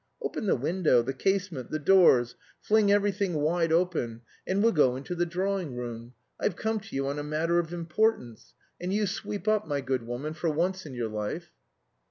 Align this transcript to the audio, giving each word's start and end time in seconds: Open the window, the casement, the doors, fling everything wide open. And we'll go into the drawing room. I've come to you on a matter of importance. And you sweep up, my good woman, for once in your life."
Open 0.19 0.47
the 0.47 0.55
window, 0.55 1.03
the 1.03 1.13
casement, 1.13 1.69
the 1.69 1.77
doors, 1.77 2.33
fling 2.59 2.91
everything 2.91 3.35
wide 3.35 3.71
open. 3.71 4.21
And 4.47 4.63
we'll 4.63 4.71
go 4.71 4.95
into 4.95 5.13
the 5.13 5.27
drawing 5.27 5.75
room. 5.75 6.15
I've 6.39 6.55
come 6.55 6.79
to 6.79 6.95
you 6.95 7.05
on 7.05 7.19
a 7.19 7.23
matter 7.23 7.59
of 7.59 7.71
importance. 7.71 8.55
And 8.79 8.91
you 8.91 9.05
sweep 9.05 9.47
up, 9.47 9.67
my 9.67 9.79
good 9.79 10.07
woman, 10.07 10.33
for 10.33 10.49
once 10.49 10.87
in 10.87 10.95
your 10.95 11.09
life." 11.09 11.51